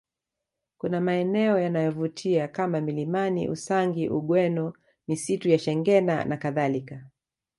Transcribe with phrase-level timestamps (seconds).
[0.77, 4.73] Kuna maeneo yanayovutia kama milimani Usangi Ugweno
[5.07, 7.05] misitu ya Shengena nakadhalika